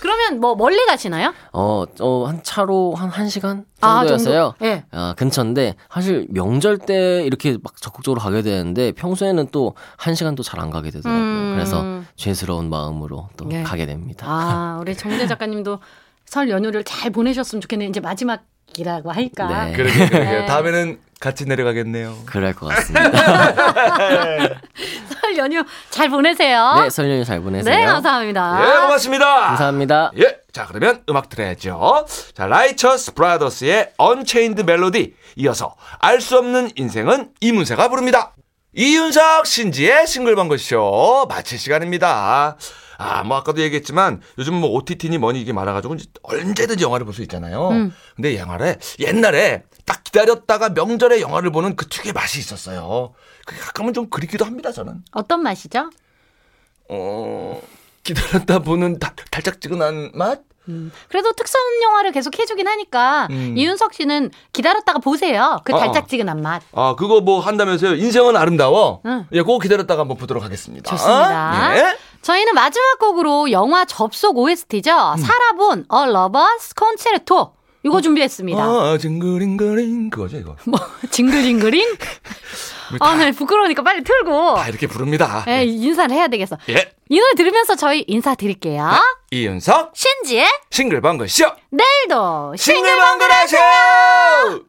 그러면 0.00 0.40
뭐 0.40 0.54
멀리 0.54 0.84
가시나요? 0.86 1.32
어, 1.52 1.84
어, 2.00 2.24
한 2.26 2.42
차로 2.42 2.94
한 2.94 3.10
1시간 3.10 3.64
아, 3.80 3.98
정도였어요. 4.00 4.54
정도? 4.58 4.66
예. 4.66 4.84
아, 4.90 5.14
근처인데 5.16 5.74
사실 5.92 6.26
명절 6.30 6.78
때 6.78 7.22
이렇게 7.24 7.58
막 7.62 7.76
적극적으로 7.80 8.20
가게 8.20 8.42
되는데 8.42 8.92
평소에는 8.92 9.48
또 9.52 9.74
1시간도 9.98 10.42
잘안 10.42 10.70
가게 10.70 10.90
되더라고요. 10.90 11.22
음. 11.22 11.52
그래서 11.54 11.84
죄스러운 12.16 12.68
마음으로 12.70 13.28
또 13.36 13.46
네. 13.46 13.62
가게 13.62 13.86
됩니다. 13.86 14.26
아, 14.28 14.78
우리 14.82 14.96
정재 14.96 15.26
작가님도 15.26 15.78
설 16.32 16.48
연휴를 16.48 16.82
잘 16.82 17.10
보내셨으면 17.10 17.60
좋겠네요. 17.60 17.90
이제 17.90 18.00
마지막 18.00 18.40
이라고 18.78 19.12
할까? 19.12 19.66
네. 19.66 19.72
그러게, 19.74 20.08
그러게. 20.08 20.18
네. 20.18 20.46
다음에는 20.46 20.98
같이 21.20 21.44
내려가겠네요. 21.44 22.20
그럴 22.24 22.54
것 22.54 22.68
같습니다. 22.68 23.10
설 25.20 25.36
연휴 25.36 25.62
잘 25.90 26.08
보내세요. 26.08 26.80
네, 26.82 26.88
설 26.88 27.10
연휴 27.10 27.22
잘 27.22 27.42
보내세요. 27.42 27.76
네, 27.76 27.84
감사합니다. 27.84 28.60
예, 28.62 28.80
고맙습니다. 28.80 29.40
감사합니다. 29.48 30.12
예, 30.20 30.38
자 30.52 30.64
그러면 30.66 31.02
음악 31.10 31.28
들어야죠. 31.28 32.06
자, 32.32 32.46
Righteous 32.46 33.12
Brothers의 33.12 33.92
Unchained 33.98 34.62
Melody 34.62 35.14
이어서 35.36 35.76
알 35.98 36.22
수 36.22 36.38
없는 36.38 36.70
인생은 36.76 37.28
이문세가 37.42 37.88
부릅니다. 37.88 38.32
이윤석 38.74 39.46
신지의 39.46 40.06
싱글벙글 40.06 40.58
쇼 40.58 41.26
마칠 41.28 41.58
시간입니다. 41.58 42.56
아, 42.98 43.22
뭐 43.24 43.36
아까도 43.36 43.60
얘기했지만 43.62 44.20
요즘 44.38 44.54
뭐 44.54 44.70
OTT니 44.70 45.18
뭐니 45.18 45.40
이게 45.40 45.52
많아가지고 45.52 45.96
언제든지 46.22 46.84
영화를 46.84 47.04
볼 47.06 47.12
수 47.14 47.22
있잖아요. 47.22 47.68
음. 47.68 47.92
근데 48.16 48.38
영화를 48.38 48.78
옛날에 48.98 49.64
딱 49.84 50.02
기다렸다가 50.04 50.70
명절에 50.70 51.20
영화를 51.20 51.50
보는 51.52 51.76
그 51.76 51.86
특유의 51.88 52.12
맛이 52.14 52.38
있었어요. 52.38 53.12
그게 53.44 53.60
가끔은 53.60 53.92
좀 53.92 54.08
그립기도 54.08 54.44
합니다, 54.44 54.72
저는. 54.72 55.02
어떤 55.12 55.42
맛이죠? 55.42 55.90
어, 56.88 57.60
기다렸다 58.04 58.60
보는 58.60 58.98
달, 58.98 59.12
달짝지근한 59.30 60.12
맛? 60.14 60.40
그래도 61.08 61.32
특선 61.32 61.60
영화를 61.82 62.12
계속 62.12 62.38
해주긴 62.38 62.68
하니까 62.68 63.26
음. 63.30 63.54
이윤석 63.58 63.94
씨는 63.94 64.30
기다렸다가 64.52 65.00
보세요. 65.00 65.58
그 65.64 65.72
어, 65.72 65.76
어. 65.76 65.80
달짝지근한 65.80 66.40
맛. 66.40 66.62
아, 66.72 66.94
그거 66.96 67.20
뭐 67.20 67.40
한다면서요? 67.40 67.94
인생은 67.96 68.36
아름다워? 68.36 69.00
응. 69.06 69.26
예, 69.32 69.38
그거 69.40 69.58
기다렸다가 69.58 70.02
한번 70.02 70.16
보도록 70.16 70.44
하겠습니다. 70.44 70.88
좋습니다. 70.88 71.76
예. 71.78 71.96
저희는 72.22 72.54
마지막 72.54 72.98
곡으로 72.98 73.50
영화 73.50 73.84
접속 73.84 74.38
OST죠. 74.38 74.90
음. 74.90 75.18
살아본 75.18 75.78
A 75.92 75.98
Lover's 76.12 76.72
Concerto. 76.78 77.54
이거 77.84 78.00
준비했습니다. 78.00 78.62
아, 78.62 78.96
징그링그링 79.00 80.10
그거죠, 80.10 80.36
이거. 80.36 80.54
뭐 80.66 80.78
징글징글잉? 81.10 81.96
아, 83.00 83.16
네, 83.16 83.32
부끄러우니까 83.32 83.82
빨리 83.82 84.04
틀고 84.04 84.54
다 84.54 84.68
이렇게 84.68 84.86
부릅니다. 84.86 85.44
예, 85.48 85.64
인사를 85.64 86.14
해야 86.14 86.28
되겠어. 86.28 86.58
예. 86.68 86.92
이 87.08 87.18
노래 87.18 87.34
들으면서 87.34 87.74
저희 87.74 88.04
인사드릴게요. 88.06 88.88
이윤석 89.32 89.92
신지의 89.96 90.46
싱글벙글 90.70 91.28
쇼 91.28 91.46
내일도 91.70 92.54
싱글벙글 92.56 93.32
하세요! 93.32 94.60